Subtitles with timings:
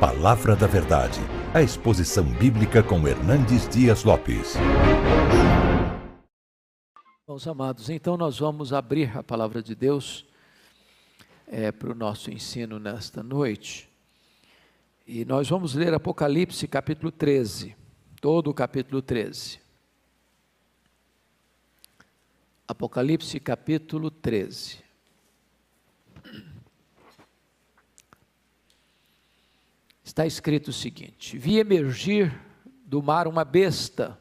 [0.00, 1.18] Palavra da Verdade,
[1.54, 4.52] a exposição bíblica com Hernandes Dias Lopes.
[7.26, 10.26] Meus amados, então nós vamos abrir a palavra de Deus
[11.46, 13.88] é, para o nosso ensino nesta noite.
[15.06, 17.74] E nós vamos ler Apocalipse capítulo 13,
[18.20, 19.58] todo o capítulo 13.
[22.68, 24.85] Apocalipse capítulo 13.
[30.16, 32.34] Está escrito o seguinte: Vi emergir
[32.86, 34.18] do mar uma besta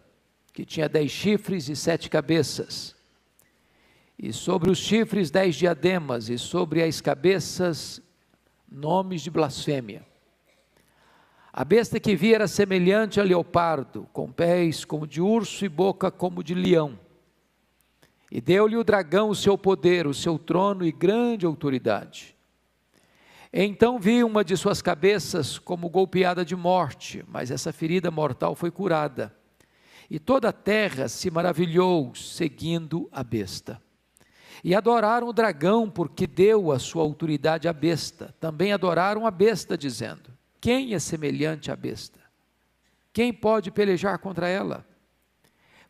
[0.51, 2.93] que tinha dez chifres e sete cabeças,
[4.20, 8.01] e sobre os chifres dez diademas, e sobre as cabeças
[8.70, 10.05] nomes de blasfêmia.
[11.53, 16.12] A besta que vi era semelhante a leopardo, com pés como de urso e boca
[16.12, 16.99] como de leão.
[18.29, 22.34] E deu-lhe o dragão o seu poder, o seu trono e grande autoridade.
[23.57, 28.69] Então vi uma de suas cabeças como golpeada de morte, mas essa ferida mortal foi
[28.69, 29.34] curada.
[30.09, 33.81] E toda a terra se maravilhou, seguindo a besta.
[34.62, 38.35] E adoraram o dragão, porque deu a sua autoridade à besta.
[38.41, 42.19] Também adoraram a besta, dizendo: Quem é semelhante à besta?
[43.13, 44.85] Quem pode pelejar contra ela?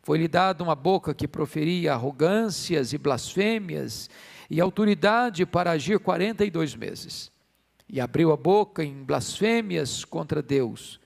[0.04, 4.08] Foi-lhe dada uma boca que proferia arrogâncias e blasfêmias,
[4.48, 7.34] e autoridade para agir quarenta e dois meses
[7.88, 11.00] e abriu a boca em blasfêmias contra Deus,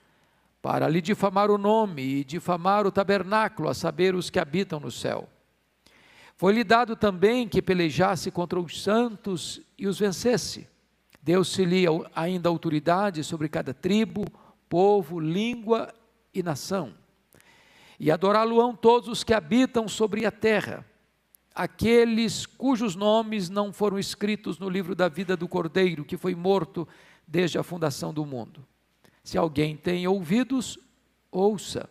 [0.62, 4.90] para lhe difamar o nome e difamar o tabernáculo, a saber, os que habitam no
[4.90, 5.28] céu.
[6.36, 10.66] Foi-lhe dado também que pelejasse contra os santos e os vencesse.
[11.22, 14.24] Deu-se-lhe ainda autoridade sobre cada tribo,
[14.68, 15.92] povo, língua
[16.32, 16.94] e nação.
[17.98, 20.86] E adorá-lo-ão todos os que habitam sobre a terra
[21.54, 26.86] aqueles cujos nomes não foram escritos no livro da vida do Cordeiro, que foi morto
[27.26, 28.66] desde a fundação do mundo.
[29.22, 30.78] Se alguém tem ouvidos,
[31.30, 31.88] ouça.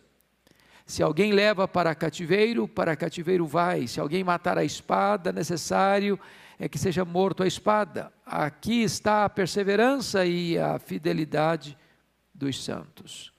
[0.84, 3.86] Se alguém leva para cativeiro, para cativeiro vai.
[3.86, 6.18] Se alguém matar a espada, necessário
[6.58, 8.12] é que seja morto a espada.
[8.26, 11.78] Aqui está a perseverança e a fidelidade
[12.34, 13.32] dos santos.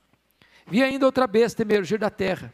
[0.65, 2.53] Vi ainda outra besta emergir da terra.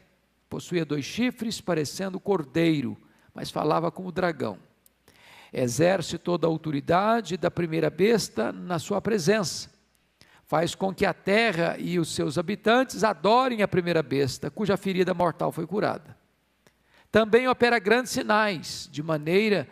[0.50, 2.98] Possuía dois chifres, parecendo cordeiro
[3.38, 4.58] mas falava como dragão.
[5.54, 9.70] Exerce toda a autoridade da primeira besta na sua presença.
[10.44, 15.14] Faz com que a terra e os seus habitantes adorem a primeira besta, cuja ferida
[15.14, 16.18] mortal foi curada.
[17.12, 19.68] Também opera grandes sinais, de maneira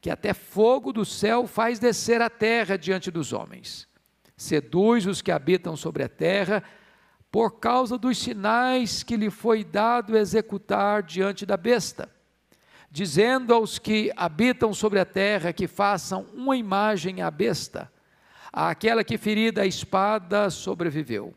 [0.00, 3.86] que até fogo do céu faz descer a terra diante dos homens.
[4.34, 6.64] Seduz os que habitam sobre a terra,
[7.30, 12.08] por causa dos sinais que lhe foi dado executar diante da besta
[12.90, 17.90] dizendo aos que habitam sobre a terra que façam uma imagem à besta,
[18.52, 21.32] àquela que ferida a espada sobreviveu.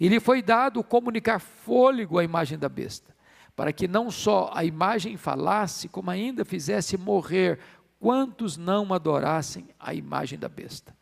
[0.00, 3.14] E lhe foi dado comunicar fôlego à imagem da besta,
[3.54, 7.60] para que não só a imagem falasse, como ainda fizesse morrer
[8.00, 10.96] quantos não adorassem a imagem da besta.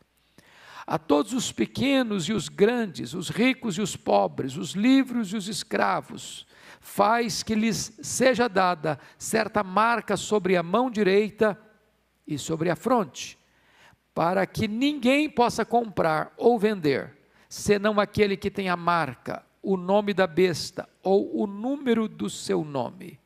[0.86, 5.36] A todos os pequenos e os grandes, os ricos e os pobres, os livres e
[5.36, 6.46] os escravos,
[6.88, 11.60] faz que lhes seja dada certa marca sobre a mão direita
[12.26, 13.38] e sobre a fronte,
[14.14, 17.14] para que ninguém possa comprar ou vender,
[17.48, 22.64] senão aquele que tem a marca, o nome da besta ou o número do seu
[22.64, 23.20] nome.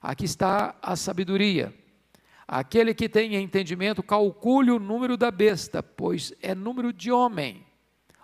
[0.00, 1.74] Aqui está a sabedoria.
[2.48, 7.66] Aquele que tem entendimento, calcule o número da besta, pois é número de homem.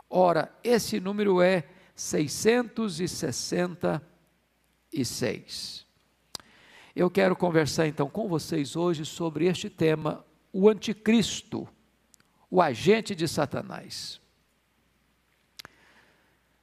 [0.08, 4.11] Ora, esse número é 660
[4.92, 5.86] e 6.
[6.94, 11.66] Eu quero conversar então com vocês hoje sobre este tema, o anticristo,
[12.50, 14.20] o agente de Satanás.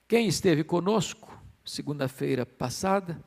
[0.08, 1.36] Quem esteve conosco,
[1.66, 3.24] segunda-feira passada,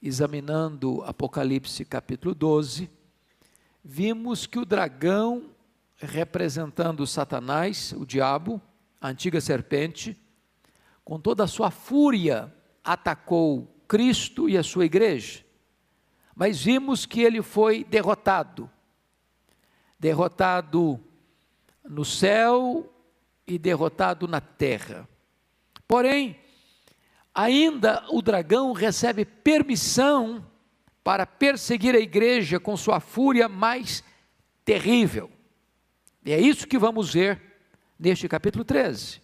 [0.00, 2.90] examinando Apocalipse capítulo 12,
[3.84, 5.50] vimos que o dragão,
[5.96, 8.60] representando Satanás, o diabo,
[9.00, 10.18] a antiga serpente,
[11.04, 12.52] com toda a sua fúria,
[12.82, 15.44] atacou Cristo e a sua igreja,
[16.34, 18.70] mas vimos que ele foi derrotado
[20.02, 20.98] derrotado
[21.84, 22.92] no céu
[23.46, 25.06] e derrotado na terra.
[25.86, 26.40] Porém,
[27.32, 30.44] ainda o dragão recebe permissão
[31.04, 34.02] para perseguir a igreja com sua fúria mais
[34.64, 35.30] terrível.
[36.24, 37.40] E é isso que vamos ver
[37.96, 39.20] neste capítulo 13.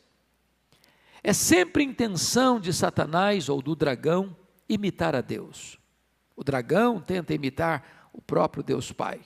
[1.25, 4.37] É sempre intenção de Satanás ou do dragão
[4.69, 5.79] imitar a Deus.
[6.37, 9.21] O dragão tenta imitar o próprio Deus Pai.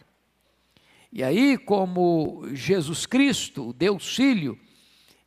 [1.12, 4.58] E aí, como Jesus Cristo, Deus Filho,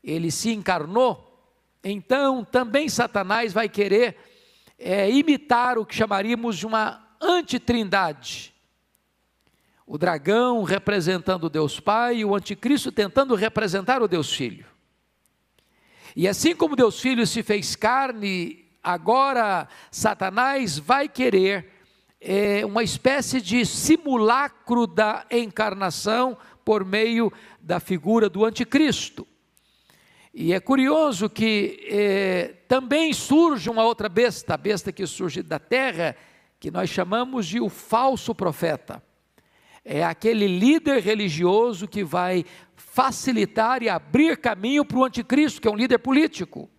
[0.03, 1.31] ele se encarnou,
[1.83, 4.17] então também Satanás vai querer
[4.79, 8.53] é, imitar o que chamaríamos de uma antitrindade.
[9.85, 14.65] O dragão representando Deus Pai e o anticristo tentando representar o Deus Filho.
[16.15, 21.71] E assim como Deus Filho se fez carne, agora Satanás vai querer
[22.21, 29.27] é, uma espécie de simulacro da encarnação por meio da figura do anticristo.
[30.31, 35.57] E é curioso que é, também surge uma outra besta, a besta que surge da
[35.57, 36.15] terra,
[36.59, 39.01] que nós chamamos de o falso profeta.
[39.83, 42.45] É aquele líder religioso que vai
[42.75, 46.69] facilitar e abrir caminho para o anticristo, que é um líder político.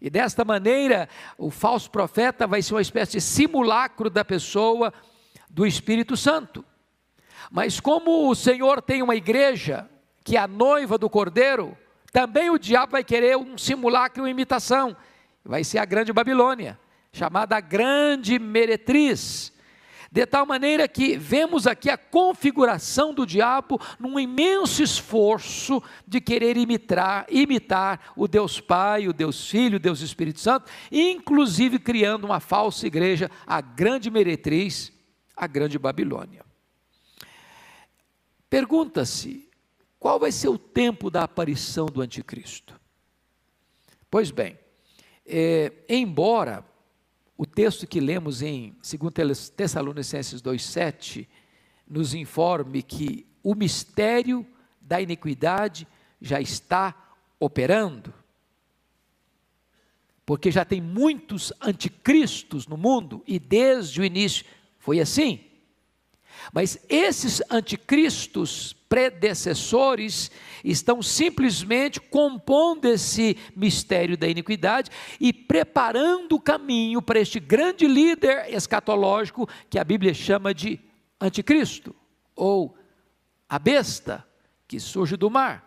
[0.00, 4.92] E desta maneira, o falso profeta vai ser uma espécie de simulacro da pessoa
[5.50, 6.64] do Espírito Santo.
[7.50, 9.88] Mas como o Senhor tem uma igreja,
[10.24, 11.76] que é a noiva do Cordeiro,
[12.12, 14.96] também o diabo vai querer um simulacro, uma imitação.
[15.44, 16.78] Vai ser a grande Babilônia,
[17.12, 19.52] chamada Grande Meretriz.
[20.18, 26.56] De tal maneira que vemos aqui a configuração do diabo num imenso esforço de querer
[26.56, 32.40] imitar, imitar o Deus Pai, o Deus Filho, o Deus Espírito Santo, inclusive criando uma
[32.40, 34.92] falsa igreja, a grande meretriz,
[35.36, 36.44] a grande Babilônia.
[38.50, 39.48] Pergunta-se,
[40.00, 42.74] qual vai ser o tempo da aparição do anticristo?
[44.10, 44.58] Pois bem,
[45.24, 46.66] é, embora
[47.38, 51.28] o texto que lemos em 2 Tessalonicenses 2,7
[51.86, 54.44] nos informe que o mistério
[54.80, 55.86] da iniquidade
[56.20, 58.12] já está operando,
[60.26, 64.44] porque já tem muitos anticristos no mundo e desde o início
[64.76, 65.44] foi assim.
[66.52, 70.30] Mas esses anticristos predecessores
[70.64, 74.90] estão simplesmente compondo esse mistério da iniquidade
[75.20, 80.80] e preparando o caminho para este grande líder escatológico que a Bíblia chama de
[81.20, 81.94] anticristo,
[82.34, 82.76] ou
[83.48, 84.26] a besta
[84.66, 85.64] que surge do mar,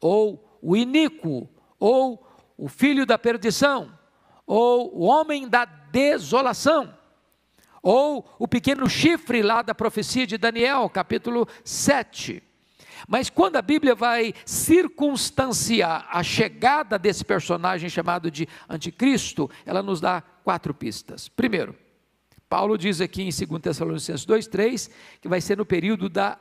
[0.00, 1.48] ou o iníquo,
[1.78, 2.26] ou
[2.56, 3.92] o filho da perdição,
[4.46, 6.94] ou o homem da desolação
[7.88, 12.42] ou o pequeno chifre lá da profecia de Daniel, capítulo 7.
[13.06, 20.00] Mas quando a Bíblia vai circunstanciar a chegada desse personagem chamado de Anticristo, ela nos
[20.00, 21.28] dá quatro pistas.
[21.28, 21.74] Primeiro,
[22.48, 26.38] Paulo diz aqui em 2 Tessalonicenses 2,3 que vai ser no período da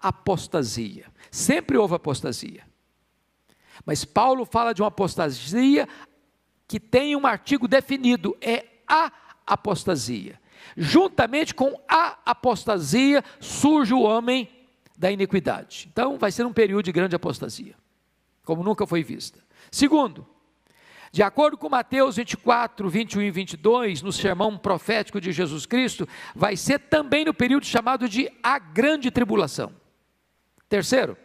[0.00, 1.06] apostasia.
[1.30, 2.62] Sempre houve apostasia.
[3.84, 5.88] Mas Paulo fala de uma apostasia
[6.66, 9.12] que tem um artigo definido, é a
[9.46, 10.40] apostasia.
[10.76, 14.48] Juntamente com a apostasia surge o homem
[14.96, 15.88] da iniquidade.
[15.92, 17.74] Então vai ser um período de grande apostasia,
[18.44, 19.40] como nunca foi vista.
[19.70, 20.26] Segundo,
[21.14, 26.56] de acordo com Mateus 24, 21 e 22, no sermão profético de Jesus Cristo, vai
[26.56, 29.72] ser também no período chamado de a grande tribulação.
[30.68, 31.16] Terceiro,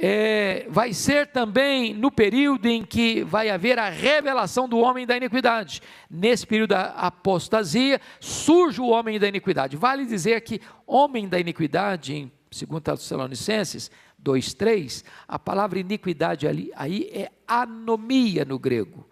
[0.00, 5.16] é, vai ser também no período em que vai haver a revelação do homem da
[5.16, 5.82] iniquidade.
[6.08, 9.76] Nesse período da apostasia, surge o homem da iniquidade.
[9.76, 13.90] Vale dizer que homem da iniquidade, em 2 Tessalonicenses
[14.22, 19.08] 2,3, a palavra iniquidade ali, aí é anomia no grego.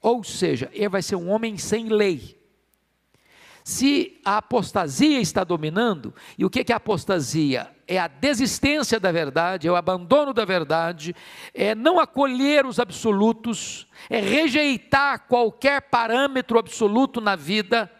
[0.00, 2.37] Ou seja, ele vai ser um homem sem lei.
[3.68, 7.70] Se a apostasia está dominando, e o que é a apostasia?
[7.86, 11.14] É a desistência da verdade, é o abandono da verdade,
[11.52, 17.92] é não acolher os absolutos, é rejeitar qualquer parâmetro absoluto na vida,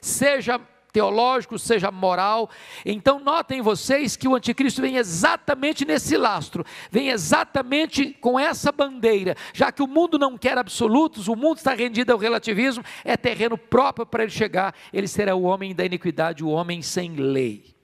[0.00, 0.60] seja
[0.92, 2.50] teológico, seja moral.
[2.84, 9.36] Então, notem vocês que o anticristo vem exatamente nesse lastro, vem exatamente com essa bandeira,
[9.52, 13.56] já que o mundo não quer absolutos, o mundo está rendido ao relativismo, é terreno
[13.56, 17.76] próprio para ele chegar, ele será o homem da iniquidade, o homem sem lei.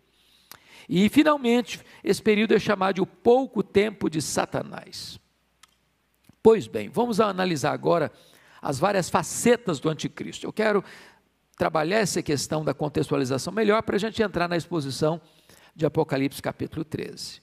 [0.88, 5.18] E, finalmente, esse período é chamado de o pouco tempo de Satanás.
[6.42, 8.12] Pois bem, vamos analisar agora
[8.60, 10.46] as várias facetas do anticristo.
[10.46, 10.84] Eu quero
[11.56, 15.20] trabalhar essa questão da contextualização melhor para a gente entrar na exposição
[15.74, 17.40] de Apocalipse capítulo 13.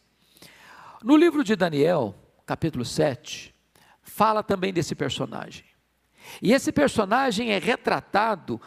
[1.03, 2.15] No livro de Daniel,
[2.45, 3.53] capítulo 7,
[4.03, 5.65] fala também desse personagem.
[6.41, 8.61] E esse personagem é retratado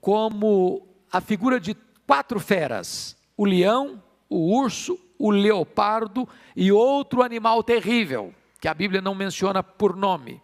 [0.00, 1.74] como a figura de
[2.06, 9.00] quatro feras: o leão, o urso, o leopardo e outro animal terrível, que a Bíblia
[9.00, 10.42] não menciona por nome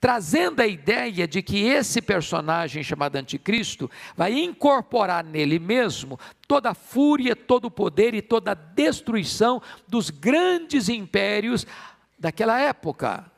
[0.00, 6.74] trazendo a ideia de que esse personagem chamado Anticristo vai incorporar nele mesmo toda a
[6.74, 11.66] fúria, todo o poder e toda a destruição dos grandes impérios
[12.18, 13.30] daquela época: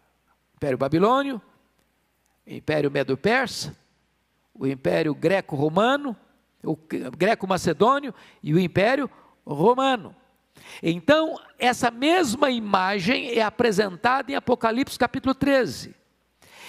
[0.57, 1.41] Império Babilônio,
[2.47, 3.75] Império Medo-Persa,
[4.55, 6.15] o Império Greco-Romano,
[6.63, 6.77] o
[7.17, 9.11] Greco-Macedônio e o Império
[9.47, 10.15] Romano.
[10.83, 16.00] Então, essa mesma imagem é apresentada em Apocalipse capítulo 13.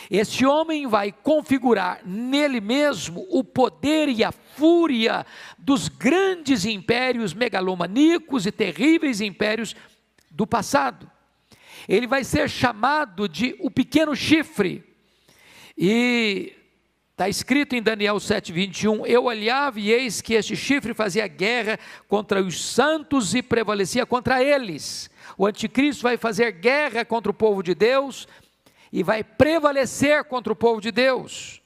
[0.09, 5.25] Este homem vai configurar nele mesmo o poder e a fúria
[5.57, 9.75] dos grandes impérios megalomaníacos e terríveis impérios
[10.29, 11.09] do passado.
[11.87, 14.83] Ele vai ser chamado de o pequeno chifre.
[15.77, 16.55] E
[17.21, 21.77] Está escrito em Daniel 7,21: Eu olhava e eis que este chifre fazia guerra
[22.07, 25.07] contra os santos e prevalecia contra eles.
[25.37, 28.27] O anticristo vai fazer guerra contra o povo de Deus
[28.91, 31.61] e vai prevalecer contra o povo de Deus,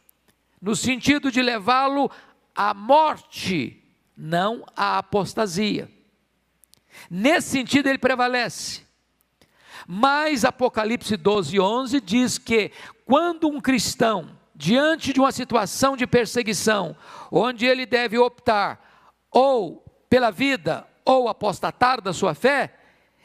[0.62, 2.10] no sentido de levá-lo
[2.53, 3.84] à morte,
[4.15, 5.89] não à apostasia.
[7.10, 8.84] Nesse sentido, ele prevalece.
[9.88, 12.72] Mas Apocalipse 12, 11 diz que
[13.05, 16.96] quando um cristão diante de uma situação de perseguição,
[17.32, 18.82] onde ele deve optar
[19.29, 22.74] ou pela vida ou apostatar da sua fé,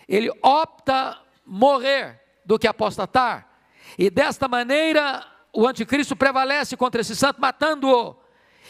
[0.09, 3.49] ele opta morrer do que apostatar.
[3.99, 8.17] E desta maneira, o anticristo prevalece contra esse santo, matando-o.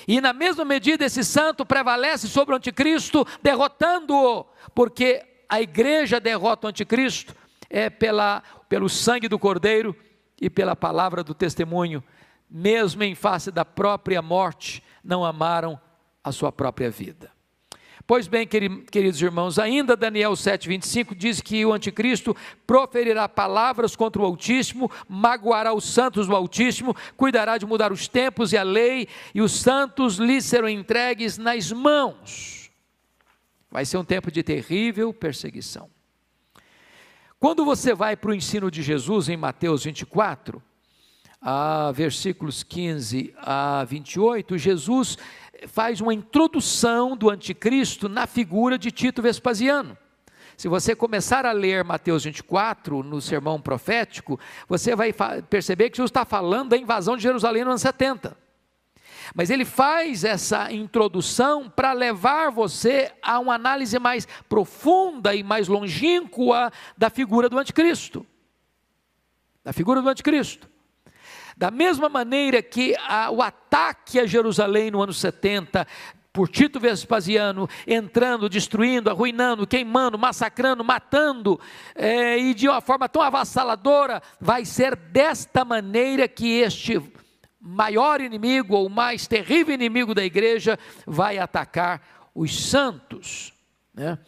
[0.07, 6.67] E na mesma medida, esse santo prevalece sobre o anticristo, derrotando-o, porque a igreja derrota
[6.67, 7.35] o anticristo
[7.69, 9.95] é pela, pelo sangue do cordeiro
[10.41, 12.03] e pela palavra do testemunho
[12.51, 15.81] mesmo em face da própria morte, não amaram
[16.25, 17.31] a sua própria vida.
[18.11, 22.37] Pois bem, queridos irmãos, ainda Daniel 7,25 diz que o anticristo
[22.67, 28.53] proferirá palavras contra o Altíssimo, magoará os santos do Altíssimo, cuidará de mudar os tempos
[28.53, 32.69] e a lei, e os santos lhe serão entregues nas mãos.
[33.71, 35.89] Vai ser um tempo de terrível perseguição.
[37.39, 40.61] Quando você vai para o ensino de Jesus em Mateus 24,
[41.41, 45.17] a versículos 15 a 28, Jesus
[45.67, 49.97] faz uma introdução do anticristo na figura de Tito Vespasiano.
[50.57, 54.39] Se você começar a ler Mateus 24, no sermão profético,
[54.69, 55.13] você vai
[55.49, 58.37] perceber que Jesus está falando da invasão de Jerusalém no ano 70.
[59.35, 65.69] Mas ele faz essa introdução para levar você a uma análise mais profunda e mais
[65.69, 68.27] longínqua da figura do anticristo.
[69.65, 70.70] Da figura do anticristo.
[71.61, 75.87] Da mesma maneira que a, o ataque a Jerusalém no ano 70,
[76.33, 81.61] por Tito Vespasiano, entrando, destruindo, arruinando, queimando, massacrando, matando,
[81.95, 86.99] é, e de uma forma tão avassaladora, vai ser desta maneira que este
[87.61, 93.53] maior inimigo, ou mais terrível inimigo da igreja, vai atacar os santos.
[93.93, 94.19] Né?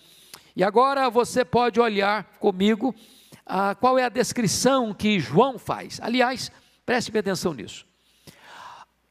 [0.54, 2.94] E agora você pode olhar comigo
[3.46, 5.98] ah, qual é a descrição que João faz.
[6.02, 6.52] Aliás,
[6.84, 7.86] Preste bem atenção nisso.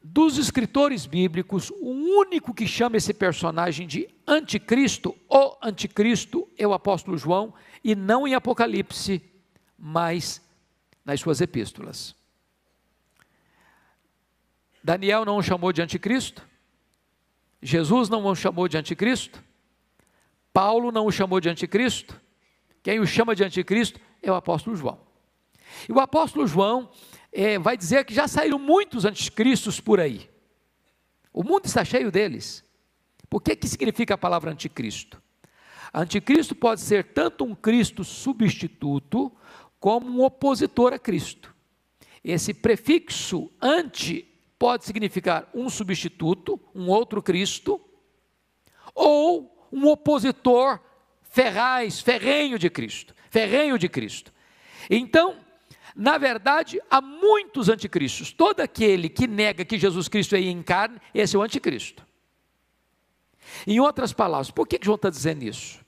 [0.02, 6.74] Dos escritores bíblicos, o único que chama esse personagem de anticristo, o anticristo, é o
[6.74, 9.22] apóstolo João, e não em Apocalipse,
[9.78, 10.42] mas
[11.04, 12.16] nas suas epístolas.
[14.82, 16.46] Daniel não o chamou de anticristo,
[17.62, 19.42] Jesus não o chamou de anticristo,
[20.52, 22.20] Paulo não o chamou de anticristo,
[22.82, 24.98] quem o chama de anticristo é o apóstolo João.
[25.88, 26.90] E o apóstolo João
[27.32, 30.28] é, vai dizer que já saíram muitos anticristos por aí.
[31.32, 32.64] O mundo está cheio deles.
[33.30, 35.20] Por que, que significa a palavra anticristo?
[35.94, 39.32] Anticristo pode ser tanto um Cristo substituto,
[39.80, 41.54] como um opositor a Cristo.
[42.22, 47.80] Esse prefixo anti pode significar um substituto, um outro Cristo,
[48.94, 50.78] ou um opositor
[51.22, 54.32] ferraz, ferrenho de Cristo, ferrenho de Cristo.
[54.88, 55.36] Então,
[55.94, 58.32] na verdade, há muitos anticristos.
[58.32, 62.06] Todo aquele que nega que Jesus Cristo é em carne, esse é o anticristo.
[63.66, 65.80] Em outras palavras, por que, João está dizendo isso?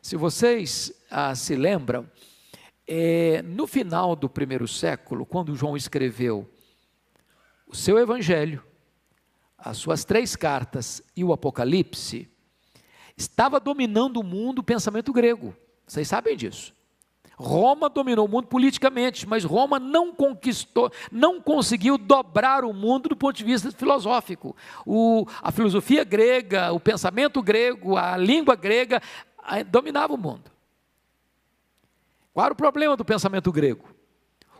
[0.00, 2.10] Se vocês ah, se lembram,
[2.86, 6.50] é, no final do primeiro século, quando João escreveu
[7.66, 8.62] o seu evangelho,
[9.56, 12.28] as suas três cartas e o Apocalipse,
[13.16, 15.54] estava dominando o mundo o pensamento grego.
[15.86, 16.74] Vocês sabem disso.
[17.36, 23.16] Roma dominou o mundo politicamente, mas Roma não conquistou, não conseguiu dobrar o mundo do
[23.16, 24.54] ponto de vista filosófico.
[24.86, 29.02] O, a filosofia grega, o pensamento grego, a língua grega
[29.68, 30.50] dominava o mundo.
[32.32, 33.88] Qual era o problema do pensamento grego?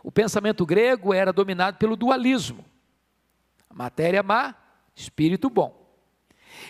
[0.03, 2.65] O pensamento grego era dominado pelo dualismo:
[3.73, 4.53] matéria má,
[4.95, 5.81] espírito bom.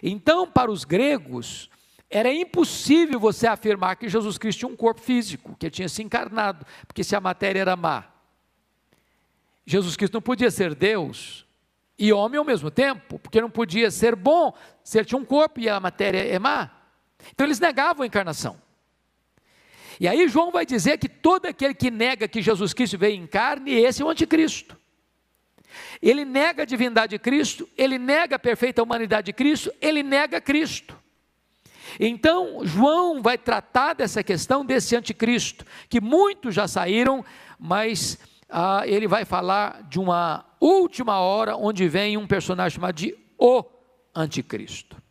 [0.02, 1.70] Então, para os gregos,
[2.14, 6.04] era impossível você afirmar que Jesus Cristo tinha um corpo físico, que ele tinha se
[6.04, 8.04] encarnado, porque se a matéria era má.
[9.66, 11.44] Jesus Cristo não podia ser Deus
[11.98, 14.54] e homem ao mesmo tempo, porque não podia ser bom
[14.84, 16.70] se ele tinha um corpo e a matéria é má.
[17.32, 18.62] Então eles negavam a encarnação.
[20.00, 23.26] E aí João vai dizer que todo aquele que nega que Jesus Cristo veio em
[23.26, 24.78] carne, esse é o anticristo.
[26.00, 30.40] Ele nega a divindade de Cristo, ele nega a perfeita humanidade de Cristo, ele nega
[30.40, 31.02] Cristo.
[32.00, 37.24] Então, João vai tratar dessa questão desse anticristo, que muitos já saíram,
[37.60, 38.18] mas
[38.50, 43.64] ah, ele vai falar de uma última hora, onde vem um personagem chamado de o
[44.16, 45.02] anticristo.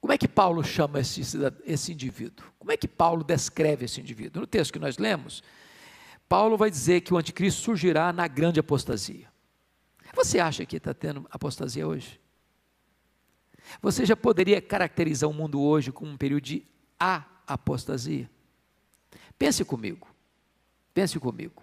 [0.00, 1.22] Como é que Paulo chama esse,
[1.64, 2.46] esse indivíduo?
[2.58, 4.40] Como é que Paulo descreve esse indivíduo?
[4.40, 5.42] No texto que nós lemos,
[6.28, 9.28] Paulo vai dizer que o anticristo surgirá na grande apostasia.
[10.14, 12.20] Você acha que está tendo apostasia hoje?
[13.80, 16.66] Você já poderia caracterizar o mundo hoje como um período de
[16.98, 18.30] a apostasia?
[19.38, 20.08] Pense comigo.
[20.94, 21.62] Pense comigo.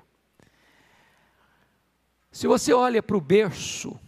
[2.32, 4.00] Se você olha para o berço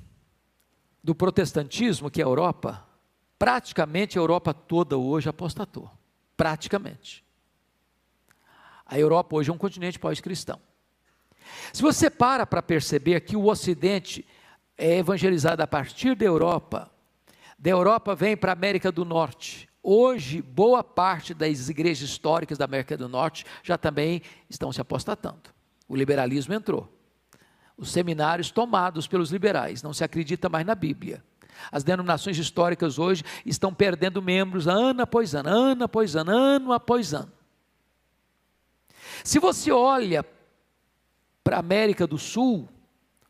[1.03, 2.87] do protestantismo, que é a Europa,
[3.37, 5.89] praticamente a Europa toda hoje apostatou.
[6.35, 7.23] Praticamente.
[8.85, 10.59] A Europa hoje é um continente pós-cristão.
[11.71, 14.25] Se você para para perceber que o Ocidente
[14.77, 16.91] é evangelizado a partir da Europa,
[17.57, 19.69] da Europa vem para a América do Norte.
[19.81, 25.53] Hoje, boa parte das igrejas históricas da América do Norte já também estão se apostatando.
[25.87, 26.91] O liberalismo entrou.
[27.77, 31.23] Os seminários tomados pelos liberais, não se acredita mais na Bíblia.
[31.71, 37.13] As denominações históricas hoje estão perdendo membros ano após ano, ano após ano, ano após
[37.13, 37.31] ano.
[39.23, 40.25] Se você olha
[41.43, 42.67] para a América do Sul,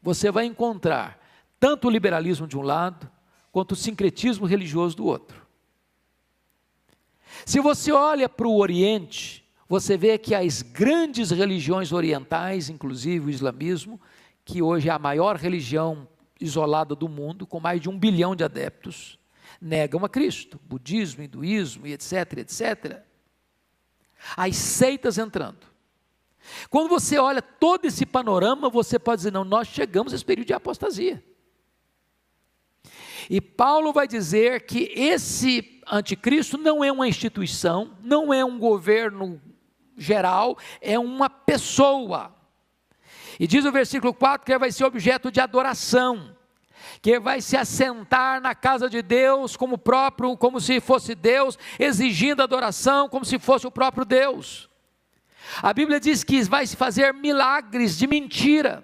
[0.02, 1.20] você vai encontrar
[1.60, 3.10] tanto o liberalismo de um lado,
[3.56, 5.48] quanto o sincretismo religioso do outro.
[7.46, 13.30] Se você olha para o Oriente, você vê que as grandes religiões orientais, inclusive o
[13.30, 13.98] islamismo,
[14.44, 16.06] que hoje é a maior religião
[16.38, 19.18] isolada do mundo, com mais de um bilhão de adeptos,
[19.62, 23.04] negam a Cristo, budismo, hinduísmo e etc, etc.
[24.36, 25.66] As seitas entrando.
[26.70, 30.48] Quando você olha todo esse panorama, você pode dizer, não, nós chegamos a esse período
[30.48, 31.24] de apostasia.
[33.30, 39.42] E Paulo vai dizer que esse anticristo não é uma instituição, não é um governo
[39.98, 42.36] geral, é uma pessoa.
[43.40, 46.36] E diz o versículo 4 que ele vai ser objeto de adoração,
[47.02, 51.58] que ele vai se assentar na casa de Deus como próprio, como se fosse Deus,
[51.80, 54.70] exigindo adoração como se fosse o próprio Deus.
[55.62, 58.84] A Bíblia diz que vai se fazer milagres de mentira.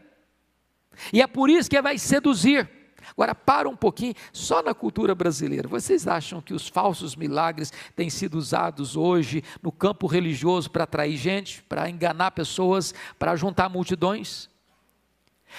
[1.12, 2.70] E é por isso que ele vai seduzir.
[3.12, 5.68] Agora, para um pouquinho, só na cultura brasileira.
[5.68, 11.18] Vocês acham que os falsos milagres têm sido usados hoje no campo religioso para atrair
[11.18, 14.50] gente, para enganar pessoas, para juntar multidões?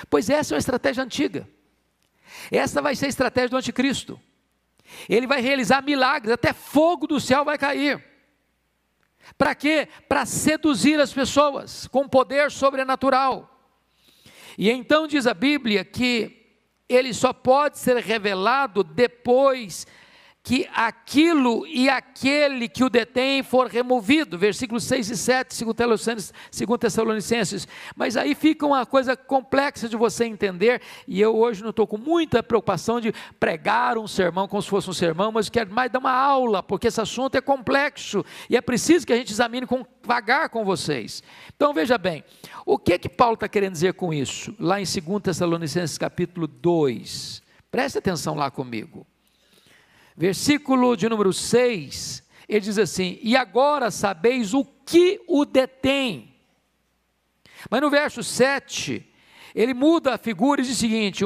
[0.09, 1.49] Pois essa é uma estratégia antiga.
[2.51, 4.21] Essa vai ser a estratégia do anticristo.
[5.09, 8.03] Ele vai realizar milagres, até fogo do céu vai cair.
[9.39, 9.89] Para quê?
[10.09, 13.49] Para seduzir as pessoas com poder sobrenatural.
[14.59, 16.42] E então diz a Bíblia que
[16.95, 19.87] ele só pode ser revelado depois
[20.43, 27.69] que aquilo e aquele que o detém for removido, versículos 6 e 7, segundo Tessalonicenses,
[27.95, 31.97] mas aí fica uma coisa complexa de você entender, e eu hoje não estou com
[31.97, 36.01] muita preocupação de pregar um sermão como se fosse um sermão, mas quero mais dar
[36.01, 39.87] uma aula, porque esse assunto é complexo, e é preciso que a gente examine com,
[40.03, 41.23] vagar com vocês.
[41.55, 42.25] Então veja bem,
[42.67, 44.53] o que que Paulo está querendo dizer com isso?
[44.59, 49.07] Lá em 2 Tessalonicenses capítulo 2, preste atenção lá comigo.
[50.17, 56.35] Versículo de número 6, ele diz assim: E agora sabeis o que o detém.
[57.71, 59.09] Mas no verso 7,
[59.55, 61.25] ele muda a figura e diz o seguinte: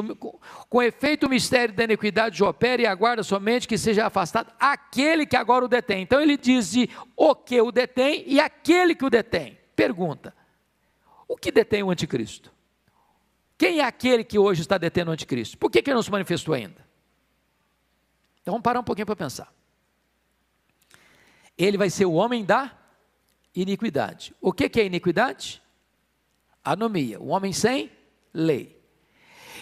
[0.68, 5.36] com efeito o mistério da iniquidade opera e aguarda somente que seja afastado aquele que
[5.36, 6.02] agora o detém.
[6.02, 9.58] Então ele diz de o que o detém e aquele que o detém.
[9.74, 10.34] Pergunta:
[11.26, 12.52] o que detém o anticristo?
[13.58, 15.56] Quem é aquele que hoje está detendo o anticristo?
[15.56, 16.85] Por que, que ele não se manifestou ainda?
[18.46, 19.52] Então vamos parar um pouquinho para pensar.
[21.58, 22.72] Ele vai ser o homem da
[23.52, 24.32] iniquidade.
[24.40, 25.60] O que, que é iniquidade?
[26.62, 27.90] Anomia, o homem sem
[28.32, 28.80] lei.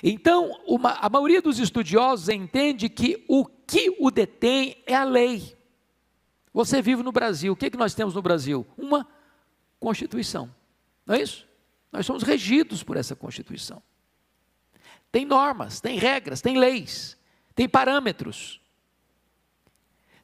[0.02, 5.56] Então, uma, a maioria dos estudiosos entende que o que o detém é a lei.
[6.52, 8.66] Você vive no Brasil, o que, que nós temos no Brasil?
[8.76, 9.08] Uma
[9.80, 10.54] Constituição,
[11.06, 11.48] não é isso?
[11.90, 13.82] Nós somos regidos por essa Constituição.
[15.10, 17.16] Tem normas, tem regras, tem leis,
[17.54, 18.62] tem parâmetros.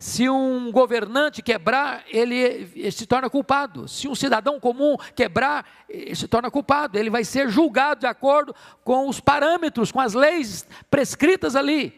[0.01, 3.87] Se um governante quebrar, ele, se torna culpado.
[3.87, 6.99] Se um cidadão comum quebrar, ele se torna culpado.
[6.99, 11.93] Ele vai ser julgado de acordo com os parâmetros, com as leis prescritas ali.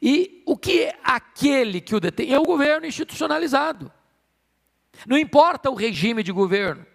[0.00, 2.32] E o que é aquele que o detém?
[2.32, 3.90] É o governo institucionalizado.
[5.08, 6.86] Não importa o regime de governo.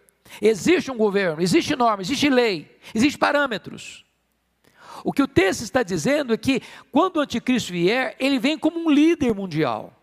[0.42, 4.06] Existe um governo, existe norma, existe lei, existe parâmetros.
[5.04, 6.62] O que o texto está dizendo é que
[6.92, 9.94] quando o anticristo vier, ele vem como um líder mundial.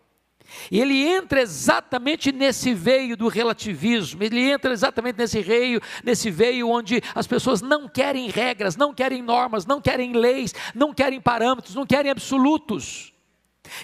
[0.71, 6.69] E ele entra exatamente nesse veio do relativismo, ele entra exatamente nesse veio, nesse veio
[6.69, 11.75] onde as pessoas não querem regras, não querem normas, não querem leis, não querem parâmetros,
[11.75, 13.13] não querem absolutos.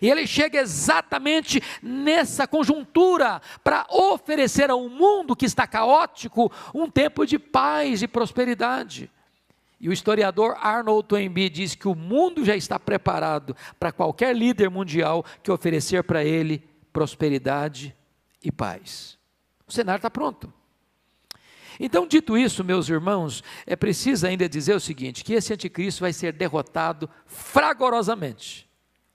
[0.03, 7.25] E ele chega exatamente nessa conjuntura para oferecer ao mundo que está caótico um tempo
[7.25, 9.11] de paz e prosperidade.
[9.79, 14.71] E o historiador Arnold Toynbee diz que o mundo já está preparado para qualquer líder
[14.71, 16.63] mundial que oferecer para ele
[16.93, 17.95] prosperidade
[18.43, 19.19] e paz.
[19.67, 20.53] O cenário está pronto.
[21.79, 26.13] Então, dito isso, meus irmãos, é preciso ainda dizer o seguinte: que esse anticristo vai
[26.13, 28.66] ser derrotado fragorosamente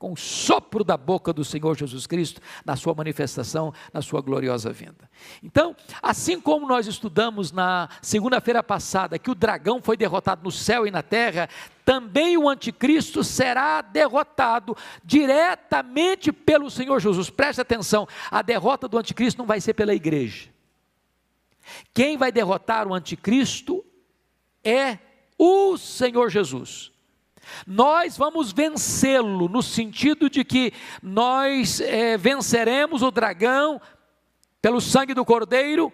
[0.01, 4.73] com o sopro da boca do Senhor Jesus Cristo na sua manifestação, na sua gloriosa
[4.73, 5.07] vinda.
[5.43, 10.87] Então, assim como nós estudamos na segunda-feira passada que o dragão foi derrotado no céu
[10.87, 11.47] e na terra,
[11.85, 17.29] também o anticristo será derrotado diretamente pelo Senhor Jesus.
[17.29, 20.49] Preste atenção, a derrota do anticristo não vai ser pela igreja.
[21.93, 23.85] Quem vai derrotar o anticristo
[24.63, 24.97] é
[25.37, 26.90] o Senhor Jesus.
[27.65, 33.79] Nós vamos vencê-lo, no sentido de que nós é, venceremos o dragão
[34.61, 35.91] pelo sangue do cordeiro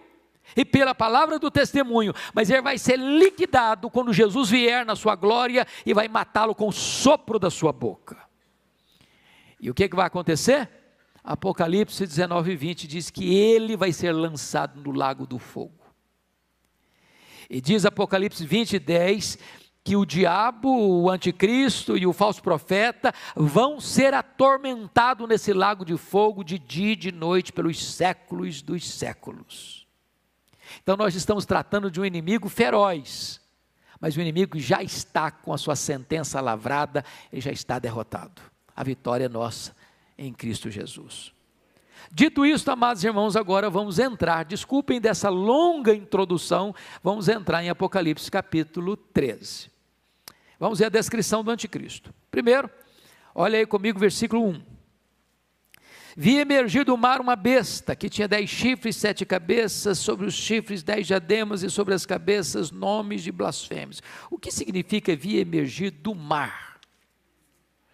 [0.56, 5.14] e pela palavra do testemunho, mas ele vai ser liquidado quando Jesus vier na sua
[5.14, 8.16] glória e vai matá-lo com o sopro da sua boca.
[9.60, 10.68] E o que, que vai acontecer?
[11.22, 15.74] Apocalipse 19, 20 diz que ele vai ser lançado no lago do fogo.
[17.50, 19.38] E diz Apocalipse 20, 10
[19.88, 25.96] que o diabo, o anticristo e o falso profeta vão ser atormentados nesse lago de
[25.96, 29.86] fogo de dia e de noite pelos séculos dos séculos.
[30.82, 33.40] Então nós estamos tratando de um inimigo feroz,
[33.98, 38.42] mas o inimigo já está com a sua sentença lavrada, ele já está derrotado.
[38.76, 39.74] A vitória é nossa
[40.18, 41.32] em Cristo Jesus.
[42.12, 48.30] Dito isso, amados irmãos, agora vamos entrar, desculpem dessa longa introdução, vamos entrar em Apocalipse
[48.30, 49.77] capítulo 13.
[50.58, 52.12] Vamos ver a descrição do anticristo.
[52.30, 52.68] Primeiro,
[53.34, 54.78] olha aí comigo versículo 1.
[56.16, 60.82] Vi emergir do mar uma besta que tinha dez chifres, sete cabeças, sobre os chifres
[60.82, 64.02] dez diademas e sobre as cabeças nomes de blasfêmios.
[64.28, 66.80] O que significa vi emergir do mar?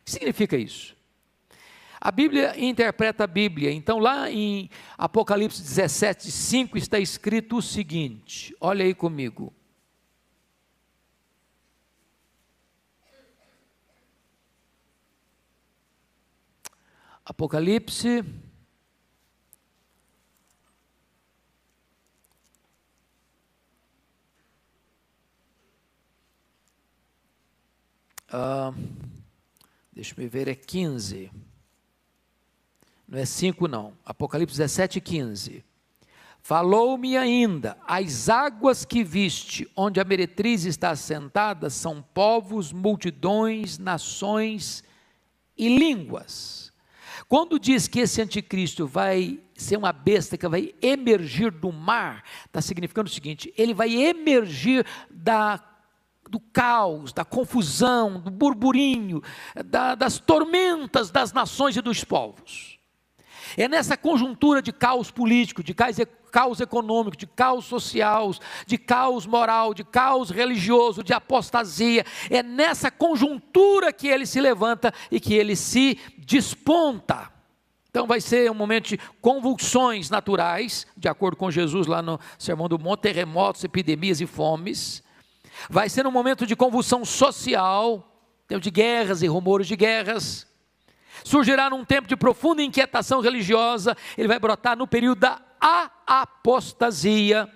[0.01, 0.97] O que significa isso?
[2.01, 3.71] A Bíblia interpreta a Bíblia.
[3.71, 9.53] Então, lá em Apocalipse 17, 5 está escrito o seguinte: olha aí comigo.
[17.25, 18.23] Apocalipse.
[28.31, 28.75] Ah,
[29.93, 31.31] deixa eu ver, é 15.
[33.09, 33.97] Não é 5, não.
[34.05, 35.65] Apocalipse 17, 15.
[36.43, 44.85] Falou-me ainda: as águas que viste, onde a meretriz está assentada, são povos, multidões, nações
[45.57, 46.74] e línguas.
[47.29, 52.61] Quando diz que esse anticristo vai ser uma besta que vai emergir do mar, está
[52.61, 55.63] significando o seguinte: ele vai emergir da,
[56.29, 59.23] do caos, da confusão, do burburinho,
[59.67, 62.79] da, das tormentas das nações e dos povos.
[63.57, 65.97] É nessa conjuntura de caos político, de caos,
[66.35, 68.35] caos econômico, de caos social,
[68.67, 74.93] de caos moral, de caos religioso, de apostasia, é nessa conjuntura que ele se levanta
[75.13, 77.31] e que ele se desponta.
[77.89, 82.69] Então vai ser um momento de convulsões naturais, de acordo com Jesus lá no Sermão
[82.69, 85.05] do Monte, terremotos, epidemias e fomes.
[85.71, 88.13] Vai ser um momento de convulsão social,
[88.61, 90.49] de guerras e rumores de guerras.
[91.23, 95.41] Surgirá num tempo de profunda inquietação religiosa, ele vai brotar no período da
[96.07, 97.49] apostasia.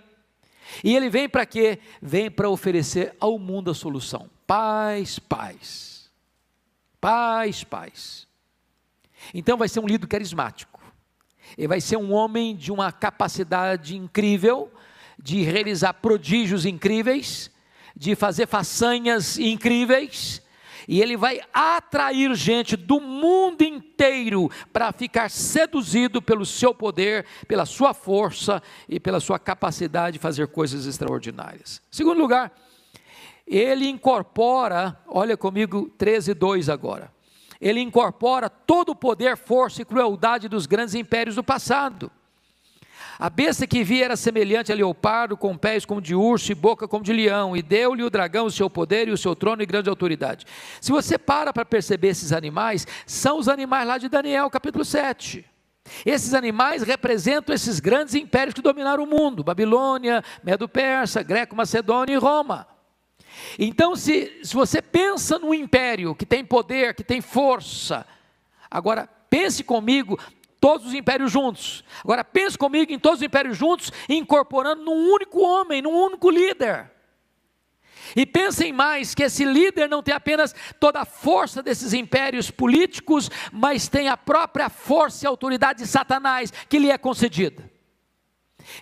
[0.83, 1.79] E ele vem para quê?
[2.01, 4.31] Vem para oferecer ao mundo a solução.
[4.47, 6.11] Paz, paz.
[7.01, 8.27] Paz, paz.
[9.35, 10.81] Então vai ser um líder carismático.
[11.57, 14.71] Ele vai ser um homem de uma capacidade incrível
[15.19, 17.51] de realizar prodígios incríveis,
[17.97, 20.41] de fazer façanhas incríveis,
[20.89, 27.67] E ele vai atrair gente do mundo inteiro para ficar seduzido pelo seu poder, pela
[27.67, 31.83] sua força e pela sua capacidade de fazer coisas extraordinárias.
[31.91, 32.51] Segundo lugar,
[33.47, 37.13] ele incorpora, olha comigo 13, 2 agora.
[37.61, 42.11] Ele incorpora todo o poder, força e crueldade dos grandes impérios do passado.
[43.19, 46.87] A besta que via era semelhante a leopardo, com pés como de urso e boca
[46.87, 49.67] como de leão, e deu-lhe o dragão o seu poder e o seu trono e
[49.67, 50.47] grande autoridade.
[50.81, 55.45] Se você para para perceber esses animais, são os animais lá de Daniel, capítulo 7.
[56.07, 62.69] Esses animais representam esses grandes impérios que dominaram o mundo: Babilônia, Medo-Persa, Greco-Macedônia e Roma.
[63.59, 68.07] Então, se, se você pensa num império que tem poder, que tem força,
[68.71, 70.19] agora pense comigo
[70.61, 71.85] todos os impérios juntos.
[72.03, 76.91] Agora pense comigo em todos os impérios juntos, incorporando num único homem, num único líder.
[78.17, 83.31] E pensem mais que esse líder não tem apenas toda a força desses impérios políticos,
[83.53, 87.71] mas tem a própria força e autoridade de Satanás que lhe é concedida.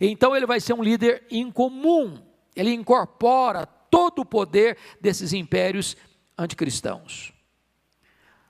[0.00, 2.22] Então ele vai ser um líder incomum.
[2.54, 5.96] Ele incorpora todo o poder desses impérios
[6.38, 7.32] anticristãos.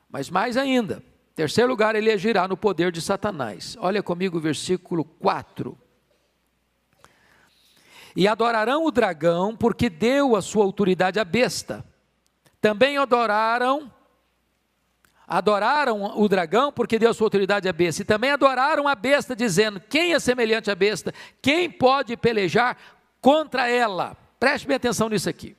[0.08, 1.02] Mas mais ainda,
[1.36, 3.76] terceiro lugar, ele agirá no poder de Satanás.
[3.78, 5.78] Olha comigo o versículo 4.
[8.16, 11.84] E adorarão o dragão, porque deu a sua autoridade à besta.
[12.60, 13.92] Também adoraram
[15.28, 19.36] adoraram o dragão porque deu a sua autoridade à besta, e também adoraram a besta,
[19.36, 21.12] dizendo: Quem é semelhante à besta?
[21.42, 22.78] Quem pode pelejar
[23.20, 24.16] contra ela?
[24.40, 25.54] Preste bem atenção nisso aqui.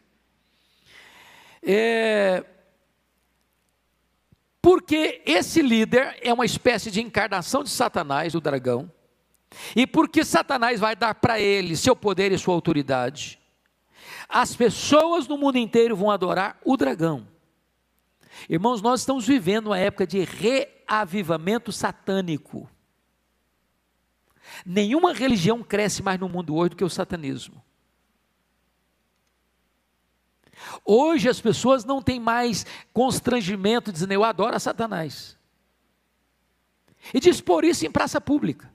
[1.61, 2.43] É,
[4.67, 8.91] porque esse líder é uma espécie de encarnação de Satanás, o dragão,
[9.73, 13.39] e porque Satanás vai dar para ele seu poder e sua autoridade,
[14.27, 17.25] as pessoas no mundo inteiro vão adorar o dragão.
[18.49, 22.69] Irmãos, nós estamos vivendo uma época de reavivamento satânico.
[24.65, 27.63] Nenhuma religião cresce mais no mundo hoje do que o satanismo.
[30.85, 35.37] Hoje as pessoas não têm mais constrangimento dizendo eu adoro a Satanás.
[37.13, 38.71] E dispor isso em praça pública.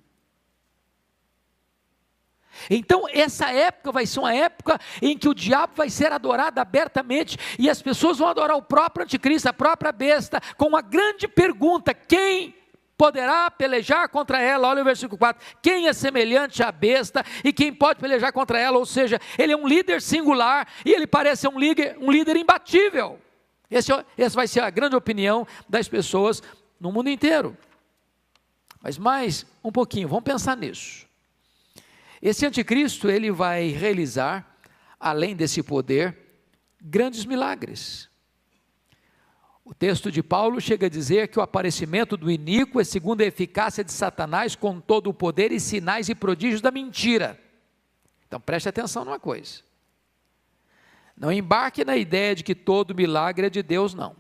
[2.71, 7.37] Então, essa época vai ser uma época em que o diabo vai ser adorado abertamente
[7.59, 11.95] e as pessoas vão adorar o próprio anticristo, a própria besta, com uma grande pergunta:
[11.95, 12.55] quem
[13.03, 14.69] poderá pelejar contra ela.
[14.69, 15.45] Olha o versículo 4.
[15.61, 18.79] Quem é semelhante à besta e quem pode pelejar contra ela?
[18.79, 23.19] Ou seja, ele é um líder singular e ele parece um líder, um líder imbatível.
[23.69, 26.45] Esse, é essa vai ser a grande opinião das pessoas
[26.79, 27.57] no mundo inteiro.
[28.81, 31.05] Mas mais um pouquinho, vamos pensar nisso.
[32.23, 34.47] Esse anticristo, ele vai realizar,
[35.01, 36.17] além desse poder,
[36.81, 38.09] grandes milagres.
[39.65, 43.27] O texto de Paulo chega a dizer que o aparecimento do iníquo é segundo a
[43.27, 47.39] eficácia de Satanás com todo o poder e sinais e prodígios da mentira.
[48.27, 49.61] Então preste atenção numa coisa.
[51.17, 54.17] Não embarque na ideia de que todo milagre é de Deus, não.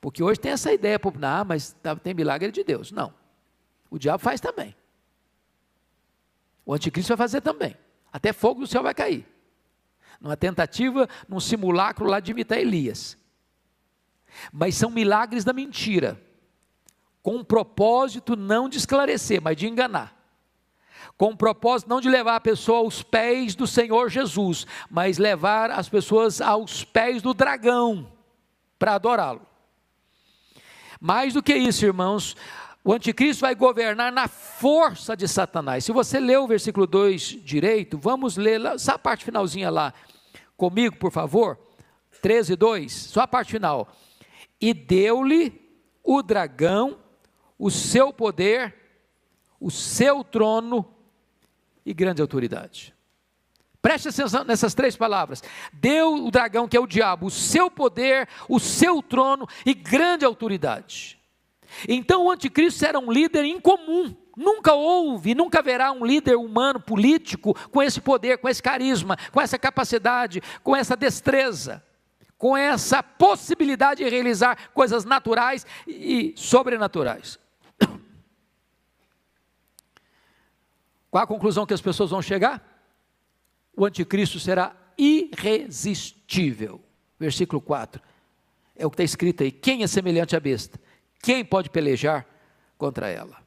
[0.00, 2.90] Porque hoje tem essa ideia, ah, mas tá, tem milagre de Deus.
[2.90, 3.14] Não.
[3.90, 4.74] O diabo faz também.
[6.64, 7.76] O anticristo vai fazer também.
[8.12, 9.31] Até fogo do céu vai cair
[10.22, 13.18] numa tentativa, num simulacro lá de imitar Elias.
[14.52, 16.18] Mas são milagres da mentira,
[17.20, 20.16] com um propósito não de esclarecer, mas de enganar.
[21.18, 25.72] Com o propósito não de levar a pessoa aos pés do Senhor Jesus, mas levar
[25.72, 28.10] as pessoas aos pés do dragão
[28.78, 29.46] para adorá-lo.
[31.00, 32.36] Mais do que isso, irmãos,
[32.84, 35.84] o anticristo vai governar na força de Satanás.
[35.84, 39.92] Se você ler o versículo 2 direito, vamos ler essa parte finalzinha lá
[40.56, 41.58] comigo, por favor.
[42.20, 43.92] 13, 2, só a parte final.
[44.60, 45.60] E deu-lhe
[46.04, 46.98] o dragão
[47.62, 48.74] o seu poder,
[49.60, 50.84] o seu trono
[51.86, 52.92] e grande autoridade.
[53.80, 55.40] Preste atenção nessas três palavras.
[55.72, 60.24] Deu o dragão, que é o diabo, o seu poder, o seu trono e grande
[60.24, 61.20] autoridade.
[61.88, 64.12] Então o anticristo era um líder incomum.
[64.36, 69.40] Nunca houve, nunca haverá um líder humano político com esse poder, com esse carisma, com
[69.40, 71.84] essa capacidade, com essa destreza,
[72.38, 77.38] com essa possibilidade de realizar coisas naturais e sobrenaturais.
[81.10, 82.62] Qual a conclusão que as pessoas vão chegar?
[83.76, 86.80] O anticristo será irresistível.
[87.18, 88.02] Versículo 4.
[88.74, 89.52] É o que está escrito aí.
[89.52, 90.80] Quem é semelhante à besta?
[91.22, 92.26] Quem pode pelejar
[92.78, 93.41] contra ela?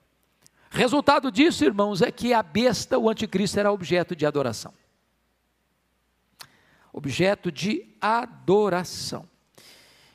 [0.75, 4.73] Resultado disso, irmãos, é que a besta, o anticristo, será objeto de adoração.
[6.91, 9.27] objeto de adoração.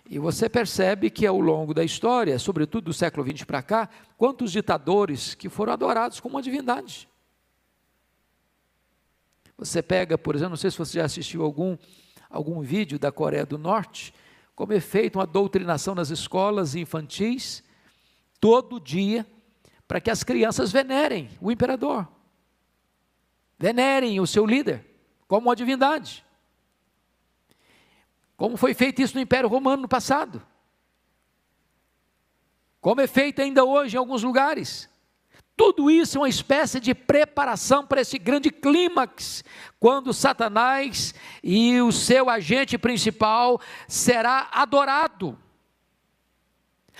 [0.08, 4.52] E você percebe que ao longo da história, sobretudo do século XX para cá, quantos
[4.52, 7.08] ditadores que foram adorados como uma divindade.
[9.56, 11.76] Você pega, por exemplo, não sei se você já assistiu algum,
[12.28, 14.12] algum vídeo da Coreia do Norte,
[14.54, 17.62] como é feita uma doutrinação nas escolas infantis,
[18.38, 19.26] todo dia,
[19.90, 22.06] para que as crianças venerem o imperador,
[23.58, 24.86] venerem o seu líder,
[25.26, 26.24] como uma divindade.
[28.36, 30.40] Como foi feito isso no Império Romano no passado.
[32.80, 34.88] Como é feito ainda hoje em alguns lugares.
[35.56, 39.42] Tudo isso é uma espécie de preparação para esse grande clímax,
[39.80, 45.36] quando Satanás e o seu agente principal será adorado.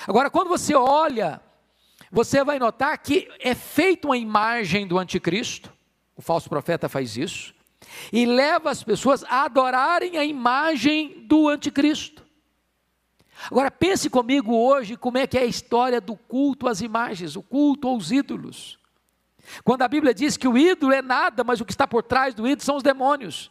[0.08, 1.40] Agora, quando você olha,
[2.10, 5.72] você vai notar que é feita uma imagem do anticristo,
[6.16, 7.54] o falso profeta faz isso,
[8.12, 12.24] e leva as pessoas a adorarem a imagem do anticristo.
[13.50, 17.42] Agora pense comigo hoje como é que é a história do culto às imagens, o
[17.42, 18.78] culto aos ídolos.
[19.64, 22.34] Quando a Bíblia diz que o ídolo é nada, mas o que está por trás
[22.34, 23.50] do ídolo são os demônios.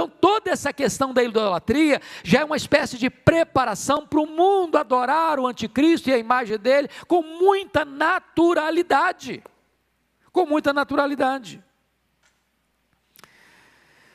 [0.00, 4.78] Então, toda essa questão da idolatria já é uma espécie de preparação para o mundo
[4.78, 9.42] adorar o anticristo e a imagem dele com muita naturalidade.
[10.32, 11.62] Com muita naturalidade.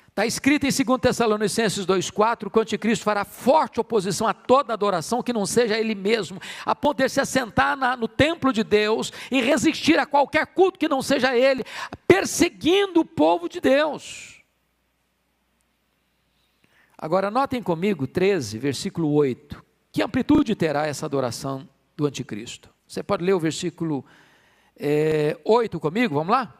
[0.09, 5.21] Está escrito em 2 Tessalonicenses 2,4 que o anticristo fará forte oposição a toda adoração
[5.21, 9.39] que não seja ele mesmo, a poder se assentar na, no templo de Deus e
[9.39, 11.63] resistir a qualquer culto que não seja ele,
[12.07, 14.34] perseguindo o povo de Deus.
[17.05, 19.63] Agora, notem comigo 13, versículo 8.
[19.91, 22.71] Que amplitude terá essa adoração do anticristo?
[22.87, 24.03] Você pode ler o versículo
[24.75, 26.15] é, eh, 8 comigo?
[26.15, 26.51] Vamos lá?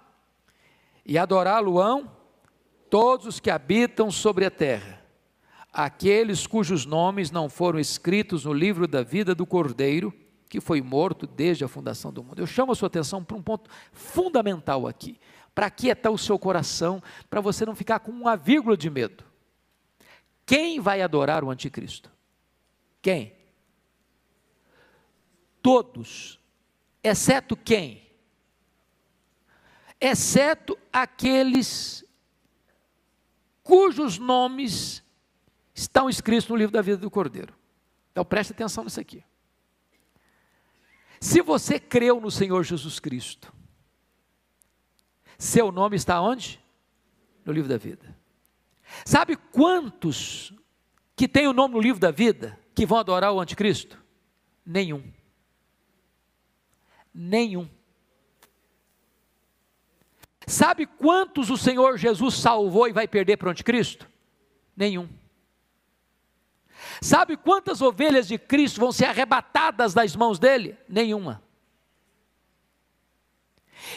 [1.03, 2.11] E adorá-lo-ão
[2.91, 5.01] todos os que habitam sobre a terra,
[5.73, 10.13] aqueles cujos nomes não foram escritos no livro da vida do Cordeiro,
[10.47, 12.37] que foi morto desde a fundação do mundo.
[12.37, 15.17] Eu chamo a sua atenção para um ponto fundamental aqui,
[15.55, 19.25] para aquietar o seu coração, para você não ficar com uma vírgula de medo.
[20.45, 22.11] Quem vai adorar o anticristo?
[23.01, 23.35] Quem?
[25.61, 26.39] Todos,
[27.03, 28.05] exceto quem?
[29.99, 32.05] Exceto aqueles
[33.63, 35.03] cujos nomes
[35.73, 37.55] estão escritos no livro da vida do Cordeiro.
[38.11, 39.23] Então preste atenção nisso aqui.
[41.19, 43.51] Se você creu no Senhor Jesus Cristo,
[45.37, 46.63] seu nome está onde?
[47.43, 48.15] No livro da vida.
[49.03, 50.53] Sabe quantos
[51.15, 54.01] que têm o nome no livro da vida que vão adorar o anticristo?
[54.65, 55.03] Nenhum.
[57.13, 57.69] Nenhum.
[60.47, 64.07] Sabe quantos o Senhor Jesus salvou e vai perder para o anticristo?
[64.75, 65.09] Nenhum.
[67.01, 70.77] Sabe quantas ovelhas de Cristo vão ser arrebatadas das mãos dele?
[70.87, 71.44] Nenhuma.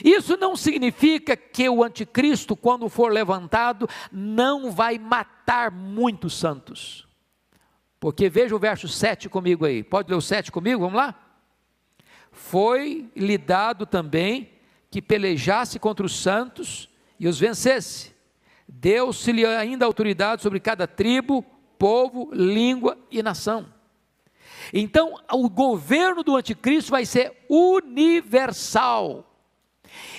[0.05, 7.07] Isso não significa que o anticristo, quando for levantado, não vai matar muitos santos.
[8.01, 9.83] Porque veja o verso 7 comigo aí.
[9.83, 10.81] Pode ler o 7 comigo?
[10.81, 11.15] Vamos lá?
[12.31, 14.53] Foi lhe dado também
[14.91, 18.15] que pelejasse contra os santos e os vencesse.
[18.67, 21.45] Deu-se-lhe ainda autoridade sobre cada tribo,
[21.79, 23.67] povo, língua e nação.
[24.73, 29.28] Então, o governo do anticristo vai ser universal.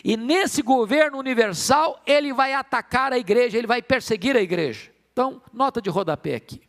[0.04, 4.92] E nesse governo universal, ele vai atacar a igreja, ele vai perseguir a igreja.
[5.12, 6.62] Então, nota de rodapé aqui.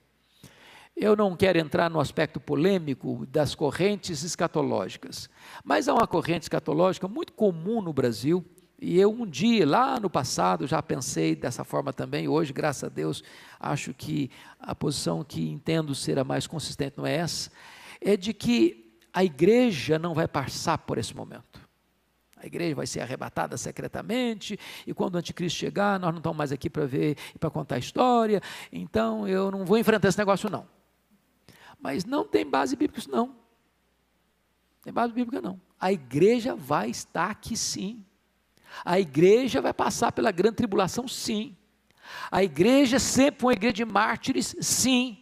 [0.97, 5.31] Eu não quero entrar no aspecto polêmico das correntes escatológicas,
[5.65, 8.45] mas há uma corrente escatológica muito comum no Brasil,
[8.79, 12.89] e eu um dia, lá no passado, já pensei dessa forma também, hoje, graças a
[12.89, 13.23] Deus,
[13.59, 17.51] acho que a posição que entendo ser a mais consistente não é essa,
[18.01, 21.70] é de que a igreja não vai passar por esse momento.
[22.43, 26.51] A igreja vai ser arrebatada secretamente, e quando o anticristo chegar, nós não estamos mais
[26.51, 28.41] aqui para ver e para contar a história,
[28.73, 30.67] então eu não vou enfrentar esse negócio não.
[31.79, 33.37] Mas não tem base bíblica isso não.
[34.83, 35.61] Tem base bíblica não.
[35.79, 38.03] A igreja vai estar aqui sim.
[38.85, 41.55] A igreja vai passar pela grande tribulação sim.
[42.31, 45.19] A igreja é sempre uma igreja de mártires sim.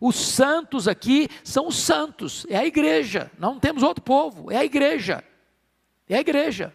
[0.00, 3.30] Os santos aqui são os santos, é a igreja.
[3.38, 5.24] Não temos outro povo, é a igreja.
[6.08, 6.72] É a igreja.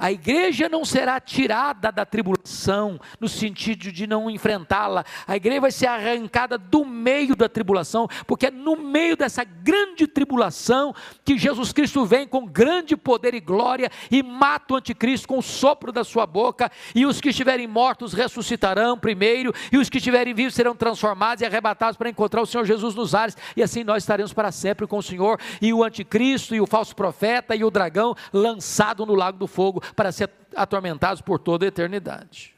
[0.00, 5.04] A igreja não será tirada da tribulação, no sentido de não enfrentá-la.
[5.26, 10.06] A igreja vai ser arrancada do meio da tribulação, porque é no meio dessa grande
[10.06, 15.36] tribulação que Jesus Cristo vem com grande poder e glória e mata o anticristo com
[15.36, 19.98] o sopro da sua boca, e os que estiverem mortos ressuscitarão primeiro, e os que
[19.98, 23.84] estiverem vivos serão transformados e arrebatados para encontrar o Senhor Jesus nos ares, e assim
[23.84, 27.62] nós estaremos para sempre com o Senhor, e o anticristo, e o falso profeta, e
[27.62, 32.54] o dragão lançado no lago do fogo para ser atormentados por toda a eternidade.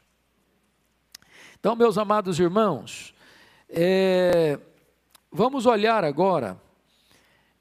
[1.59, 3.13] Então, meus amados irmãos,
[3.69, 4.59] é,
[5.31, 6.61] vamos olhar agora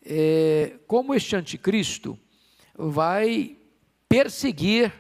[0.05, 2.19] é, como este anticristo
[2.75, 3.57] vai
[4.09, 4.93] perseguir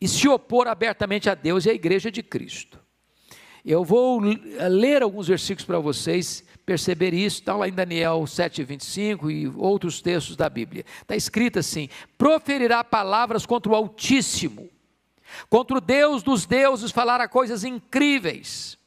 [0.00, 2.83] e se opor abertamente a Deus e à igreja de Cristo.
[3.64, 4.20] Eu vou
[4.68, 10.36] ler alguns versículos para vocês perceber isso, está lá em Daniel 7,25 e outros textos
[10.36, 10.84] da Bíblia.
[11.00, 11.88] Está escrito assim:
[12.18, 14.68] proferirá palavras contra o Altíssimo,
[15.48, 18.78] contra o Deus dos deuses, falará coisas incríveis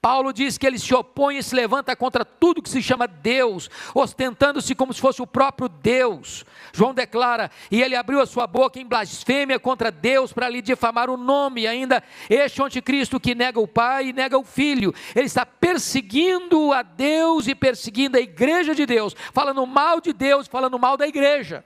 [0.00, 3.68] Paulo diz que ele se opõe e se levanta contra tudo que se chama Deus,
[3.94, 6.44] ostentando-se como se fosse o próprio Deus.
[6.72, 11.10] João declara: e ele abriu a sua boca em blasfêmia contra Deus para lhe difamar
[11.10, 11.62] o nome.
[11.62, 16.72] E ainda, este anticristo que nega o Pai e nega o Filho, ele está perseguindo
[16.72, 21.06] a Deus e perseguindo a igreja de Deus, falando mal de Deus, falando mal da
[21.06, 21.62] igreja.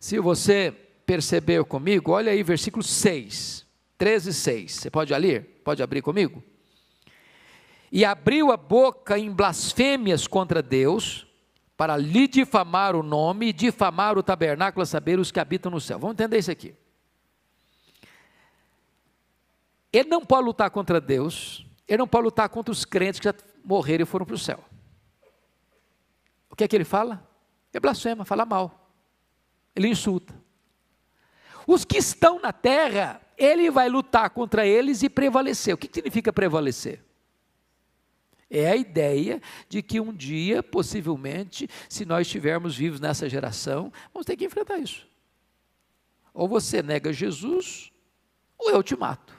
[0.00, 0.74] Se você
[1.06, 3.64] percebeu comigo, olha aí versículo 6,
[3.96, 4.72] 13, 6.
[4.72, 5.49] Você pode ler?
[5.64, 6.42] Pode abrir comigo?
[7.92, 11.26] E abriu a boca em blasfêmias contra Deus,
[11.76, 15.80] para lhe difamar o nome e difamar o tabernáculo, a saber, os que habitam no
[15.80, 15.98] céu.
[15.98, 16.74] Vamos entender isso aqui.
[19.92, 23.34] Ele não pode lutar contra Deus, ele não pode lutar contra os crentes que já
[23.64, 24.62] morreram e foram para o céu.
[26.48, 27.26] O que é que ele fala?
[27.72, 28.92] É blasfema, fala mal.
[29.74, 30.34] Ele insulta.
[31.66, 35.74] Os que estão na terra, ele vai lutar contra eles e prevalecer.
[35.74, 37.02] O que significa prevalecer?
[38.50, 44.26] É a ideia de que um dia, possivelmente, se nós estivermos vivos nessa geração, vamos
[44.26, 45.08] ter que enfrentar isso.
[46.34, 47.90] Ou você nega Jesus,
[48.58, 49.34] ou eu te mato.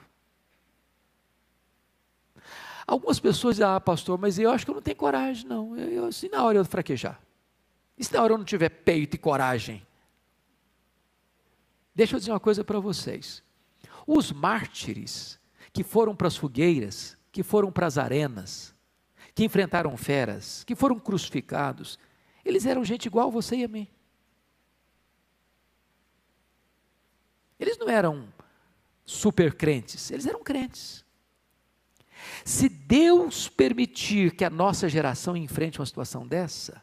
[2.84, 5.76] Algumas pessoas dizem, ah, pastor, mas eu acho que eu não tenho coragem, não.
[5.76, 7.20] Eu, eu, assim, na hora eu fraquejar.
[7.96, 9.86] E se na hora eu não tiver peito e coragem?
[11.94, 13.42] Deixa eu dizer uma coisa para vocês.
[14.06, 15.38] Os mártires
[15.72, 18.74] que foram para as fogueiras, que foram para as arenas,
[19.34, 21.98] que enfrentaram feras, que foram crucificados,
[22.44, 23.88] eles eram gente igual a você e a mim.
[27.58, 28.28] Eles não eram
[29.04, 31.04] super crentes, eles eram crentes.
[32.44, 36.82] Se Deus permitir que a nossa geração enfrente uma situação dessa,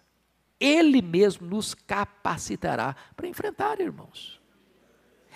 [0.60, 4.42] Ele mesmo nos capacitará para enfrentar, irmãos.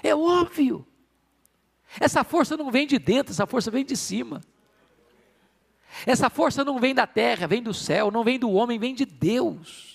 [0.02, 0.86] É óbvio.
[2.00, 4.41] Essa força não vem de dentro, essa força vem de cima.
[6.06, 9.06] Essa força não vem da terra, vem do céu, não vem do homem, vem de
[9.06, 9.94] Deus.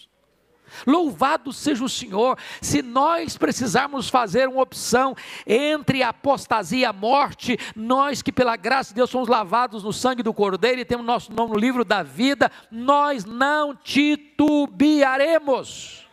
[0.87, 6.93] Louvado seja o Senhor, se nós precisarmos fazer uma opção entre a apostasia e a
[6.93, 11.07] morte, nós que pela graça de Deus somos lavados no sangue do Cordeiro e temos
[11.07, 16.07] nosso nome no livro da vida, nós não titubearemos.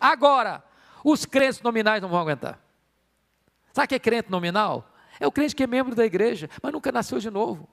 [0.00, 0.62] Agora,
[1.04, 2.60] os crentes nominais não vão aguentar.
[3.72, 4.88] Sabe o que é crente nominal?
[5.18, 7.68] É o crente que é membro da igreja, mas nunca nasceu de novo.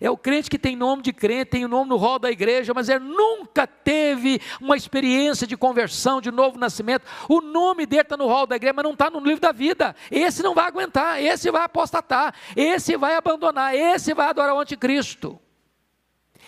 [0.00, 2.74] É o crente que tem nome de crente, tem o nome no rol da igreja,
[2.74, 7.04] mas ele nunca teve uma experiência de conversão, de novo nascimento.
[7.28, 9.96] O nome dele está no rol da igreja, mas não está no livro da vida.
[10.10, 15.40] Esse não vai aguentar, esse vai apostatar, esse vai abandonar, esse vai adorar o anticristo.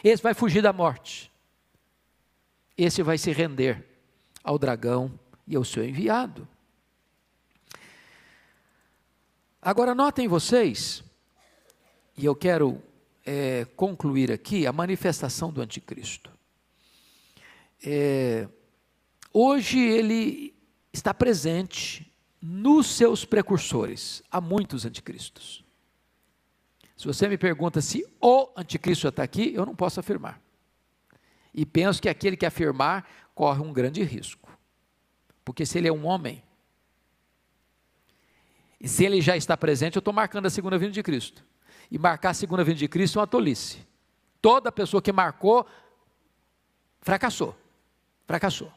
[0.05, 1.33] Esse vai fugir da morte.
[2.77, 3.85] Esse vai se render
[4.45, 6.47] ao dragão e ao seu enviado.
[9.69, 11.05] Agora, notem vocês,
[12.17, 12.83] e eu quero
[13.27, 16.31] é, concluir aqui a manifestação do anticristo.
[17.85, 18.49] É,
[19.31, 20.55] hoje ele
[20.91, 22.11] está presente
[22.41, 24.23] nos seus precursores.
[24.31, 25.63] Há muitos anticristos.
[26.97, 30.41] Se você me pergunta se o anticristo já está aqui, eu não posso afirmar.
[31.53, 34.49] E penso que aquele que afirmar corre um grande risco.
[35.45, 36.43] Porque se ele é um homem,
[38.81, 41.45] e se ele já está presente, eu estou marcando a segunda vinda de Cristo.
[41.91, 43.87] E marcar a segunda vinda de Cristo é uma tolice.
[44.41, 45.67] Toda pessoa que marcou,
[47.01, 47.57] fracassou.
[48.27, 48.73] Fracassou.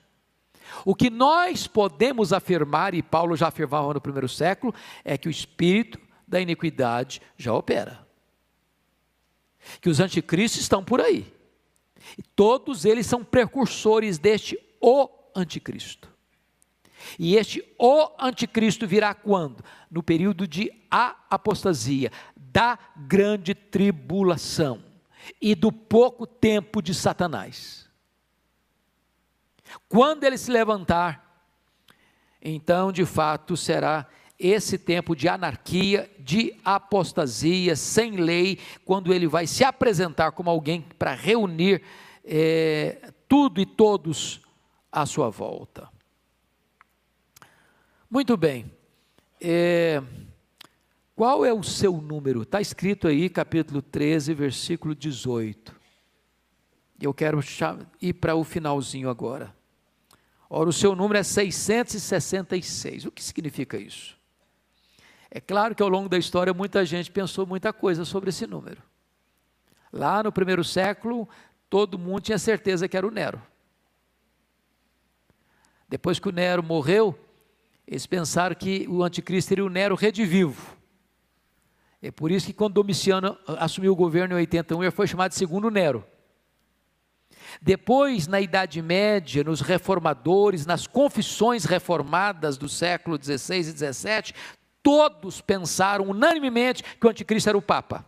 [0.86, 4.74] O que nós podemos afirmar, e Paulo já afirmava no primeiro século,
[5.04, 8.08] é que o espírito da iniquidade já opera.
[9.80, 11.32] Que os anticristos estão por aí.
[12.18, 16.11] E todos eles são precursores deste o anticristo.
[17.18, 19.64] E este o anticristo virá quando?
[19.90, 24.84] No período de a apostasia, da grande tribulação
[25.42, 27.90] e do pouco tempo de Satanás.
[29.88, 31.46] Quando ele se levantar,
[32.42, 39.46] então de fato será esse tempo de anarquia, de apostasia, sem lei, quando ele vai
[39.46, 41.84] se apresentar como alguém para reunir
[42.26, 44.42] é, tudo e todos
[44.92, 45.88] à sua volta.
[48.12, 48.70] Muito bem.
[49.40, 50.04] É,
[51.16, 52.42] qual é o seu número?
[52.42, 55.74] Está escrito aí, capítulo 13, versículo 18.
[57.02, 57.40] Eu quero
[58.02, 59.56] ir para o finalzinho agora.
[60.50, 63.06] Ora, o seu número é 666.
[63.06, 64.18] O que significa isso?
[65.30, 68.84] É claro que ao longo da história muita gente pensou muita coisa sobre esse número.
[69.90, 71.30] Lá no primeiro século,
[71.70, 73.42] todo mundo tinha certeza que era o Nero.
[75.88, 77.18] Depois que o Nero morreu,
[77.88, 80.78] eles pensaram que o anticristo seria o Nero redivivo.
[82.02, 85.38] É por isso que quando Domiciano assumiu o governo em 81, ele foi chamado de
[85.38, 86.04] segundo Nero.
[87.62, 94.34] Depois, na Idade Média, nos reformadores, nas confissões reformadas do século XVI e XVII,
[94.82, 98.06] todos pensaram unanimemente que o anticristo era o Papa.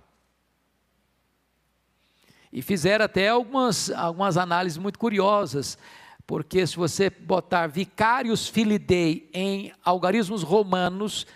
[2.51, 5.77] E fizeram até algumas, algumas análises muito curiosas
[6.25, 11.27] porque se você botar vicários filidei em algarismos romanos,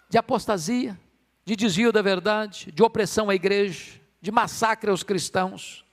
[0.08, 0.96] de apostasia,
[1.44, 5.84] de desvio da verdade, de opressão à igreja, de massacre aos cristãos.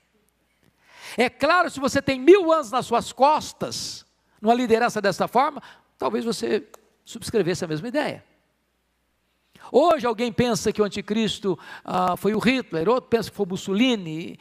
[1.17, 4.05] É claro, se você tem mil anos nas suas costas,
[4.39, 5.59] numa liderança dessa forma,
[5.97, 6.69] talvez você
[7.03, 8.23] subscrevesse a mesma ideia.
[9.71, 14.37] Hoje alguém pensa que o anticristo ah, foi o Hitler, outro pensa que foi Mussolini.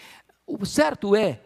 [0.46, 1.40] O certo é,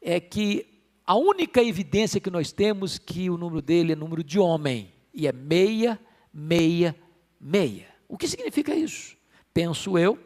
[0.00, 0.66] é que
[1.06, 5.26] a única evidência que nós temos que o número dele é número de homem, e
[5.26, 6.00] é meia,
[6.32, 6.96] meia,
[7.40, 7.86] meia.
[8.08, 9.16] O que significa isso?
[9.54, 10.18] Penso eu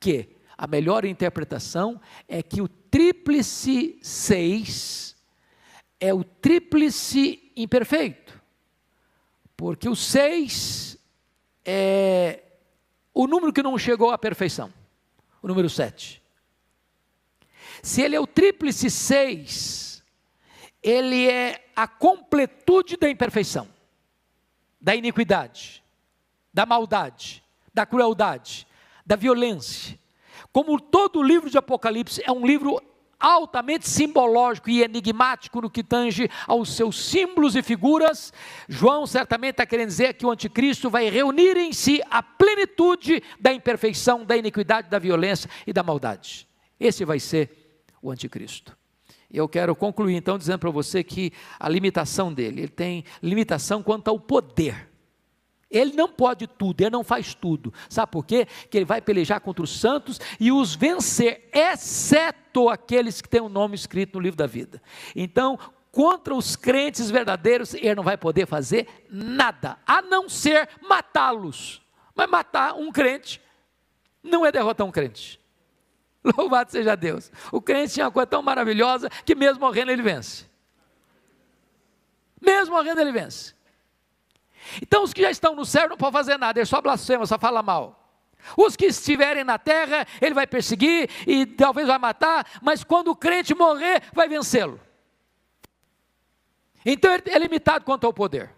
[0.00, 5.16] que a melhor interpretação é que o tríplice seis
[6.00, 8.40] é o tríplice imperfeito.
[9.56, 10.97] Porque o seis
[11.70, 12.44] é
[13.12, 14.72] o número que não chegou à perfeição,
[15.42, 16.22] o número 7.
[17.82, 20.02] Se ele é o tríplice 6,
[20.82, 23.68] ele é a completude da imperfeição,
[24.80, 25.84] da iniquidade,
[26.54, 27.44] da maldade,
[27.74, 28.66] da crueldade,
[29.04, 29.98] da violência.
[30.50, 32.80] Como todo o livro de Apocalipse é um livro
[33.18, 38.32] altamente simbológico e enigmático no que tange aos seus símbolos e figuras,
[38.68, 43.52] João certamente está querendo dizer que o anticristo vai reunir em si a plenitude da
[43.52, 46.48] imperfeição, da iniquidade, da violência e da maldade.
[46.78, 48.76] Esse vai ser o anticristo.
[49.30, 54.08] Eu quero concluir então dizendo para você que a limitação dele, ele tem limitação quanto
[54.08, 54.88] ao poder.
[55.70, 57.72] Ele não pode tudo, ele não faz tudo.
[57.88, 58.46] Sabe por quê?
[58.70, 63.46] Que ele vai pelejar contra os santos e os vencer, exceto aqueles que têm o
[63.46, 64.80] um nome escrito no livro da vida.
[65.14, 65.58] Então,
[65.92, 71.82] contra os crentes verdadeiros, ele não vai poder fazer nada, a não ser matá-los.
[72.14, 73.40] Mas matar um crente
[74.22, 75.38] não é derrotar um crente.
[76.36, 77.30] Louvado seja Deus.
[77.52, 80.46] O crente tinha uma coisa tão maravilhosa que mesmo morrendo ele vence.
[82.40, 83.57] Mesmo morrendo ele vence.
[84.82, 87.38] Então os que já estão no céu não podem fazer nada, ele só blasfema, só
[87.38, 87.98] fala mal.
[88.56, 93.16] Os que estiverem na terra, ele vai perseguir e talvez vai matar, mas quando o
[93.16, 94.80] crente morrer, vai vencê-lo.
[96.84, 98.54] Então ele é limitado quanto ao poder.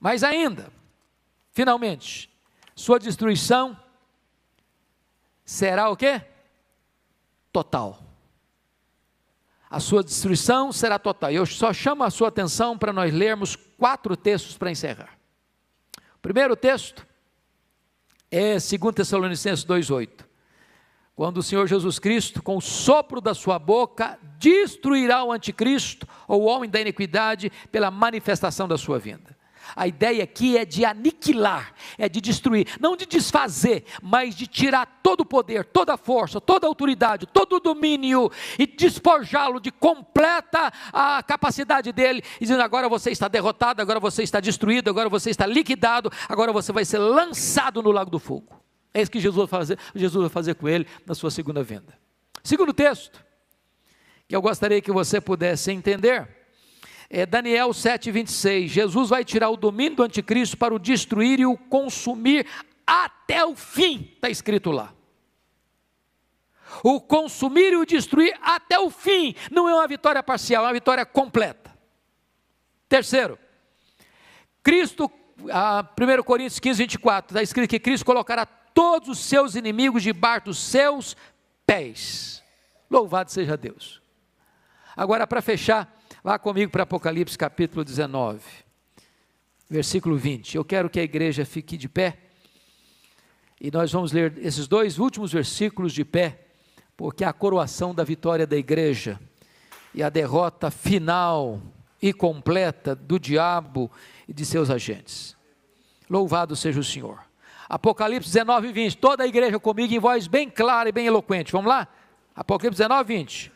[0.00, 0.72] Mas ainda,
[1.52, 2.30] finalmente,
[2.74, 3.78] sua destruição
[5.44, 6.22] será o quê?
[7.52, 8.11] Total.
[9.72, 11.30] A sua destruição será total.
[11.30, 15.18] Eu só chamo a sua atenção para nós lermos quatro textos para encerrar.
[16.14, 17.06] O primeiro texto
[18.30, 20.26] é 2 Tessalonicenses 2,8.
[21.16, 26.42] Quando o Senhor Jesus Cristo, com o sopro da sua boca, destruirá o anticristo, ou
[26.42, 29.34] o homem da iniquidade, pela manifestação da sua vinda.
[29.74, 35.00] A ideia aqui é de aniquilar, é de destruir, não de desfazer, mas de tirar
[35.02, 39.70] todo o poder, toda a força, toda a autoridade, todo o domínio e despojá-lo de
[39.70, 45.30] completa a capacidade dele, dizendo: agora você está derrotado, agora você está destruído, agora você
[45.30, 48.60] está liquidado, agora você vai ser lançado no lago do fogo.
[48.94, 51.98] É isso que Jesus vai fazer, Jesus vai fazer com ele na sua segunda vinda.
[52.44, 53.24] Segundo texto,
[54.28, 56.41] que eu gostaria que você pudesse entender
[57.12, 58.68] é Daniel 7,26.
[58.68, 62.46] Jesus vai tirar o domínio do anticristo para o destruir e o consumir
[62.86, 64.94] até o fim, está escrito lá.
[66.82, 70.72] O consumir e o destruir até o fim, não é uma vitória parcial, é uma
[70.72, 71.70] vitória completa.
[72.88, 73.38] Terceiro,
[74.62, 75.10] Cristo,
[75.50, 80.46] ah, 1 Coríntios 15, 24, está escrito que Cristo colocará todos os seus inimigos debaixo
[80.46, 81.14] dos seus
[81.66, 82.42] pés.
[82.90, 84.00] Louvado seja Deus.
[84.96, 88.40] Agora, para fechar, Vá comigo para Apocalipse capítulo 19,
[89.68, 90.54] versículo 20.
[90.54, 92.16] Eu quero que a igreja fique de pé.
[93.60, 96.38] E nós vamos ler esses dois últimos versículos de pé,
[96.96, 99.18] porque é a coroação da vitória da igreja
[99.92, 101.60] e a derrota final
[102.00, 103.90] e completa do diabo
[104.28, 105.36] e de seus agentes.
[106.08, 107.18] Louvado seja o Senhor.
[107.68, 108.96] Apocalipse 19, 20.
[108.96, 111.50] Toda a igreja comigo em voz bem clara e bem eloquente.
[111.50, 111.88] Vamos lá?
[112.32, 113.52] Apocalipse 19, 20.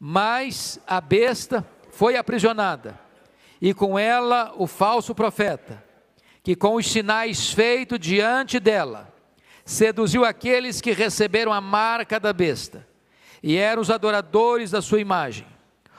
[0.00, 1.66] Mas a besta
[1.98, 2.96] foi aprisionada,
[3.60, 5.82] e com ela o falso profeta,
[6.44, 9.12] que com os sinais feitos diante dela,
[9.64, 12.86] seduziu aqueles que receberam a marca da besta,
[13.42, 15.44] e eram os adoradores da sua imagem.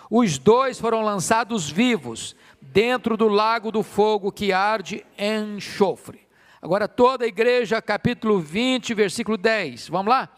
[0.10, 6.26] Os dois foram lançados vivos dentro do lago do fogo que arde em enxofre.
[6.62, 9.90] Agora, toda a igreja, capítulo 20, versículo 10.
[9.90, 10.30] Vamos lá?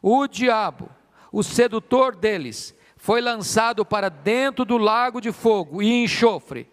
[0.00, 0.88] O diabo,
[1.30, 2.74] o sedutor deles,
[3.06, 6.68] foi lançado para dentro do lago de fogo e enxofre,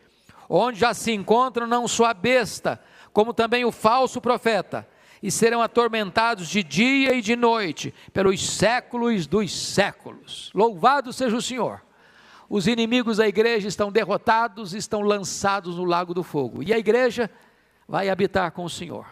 [0.50, 2.82] onde já se encontram não só a besta,
[3.14, 4.90] como também o falso profeta,
[5.22, 10.50] e serão atormentados de dia e de noite, pelos séculos dos séculos.
[10.56, 11.84] Louvado seja o Senhor!
[12.50, 17.30] Os inimigos da igreja estão derrotados, estão lançados no lago do fogo, e a igreja
[17.88, 19.06] vai habitar com o Senhor.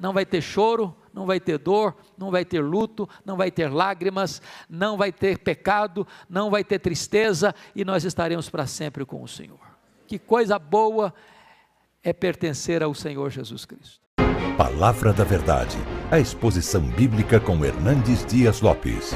[0.00, 3.72] Não vai ter choro, não vai ter dor, não vai ter luto, não vai ter
[3.72, 9.22] lágrimas, não vai ter pecado, não vai ter tristeza e nós estaremos para sempre com
[9.22, 9.60] o Senhor.
[10.06, 11.14] Que coisa boa
[12.02, 14.04] é pertencer ao Senhor Jesus Cristo.
[14.56, 15.78] Palavra da Verdade,
[16.10, 19.12] a exposição bíblica com Hernandes Dias Lopes.